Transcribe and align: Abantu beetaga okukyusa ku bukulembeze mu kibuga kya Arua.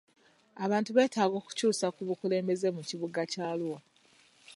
Abantu 0.65 0.89
beetaga 0.97 1.33
okukyusa 1.41 1.85
ku 1.95 2.01
bukulembeze 2.07 2.67
mu 2.75 2.81
kibuga 2.89 3.21
kya 3.31 3.43
Arua. 3.53 3.79